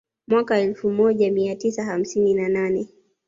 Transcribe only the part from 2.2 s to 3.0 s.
na nane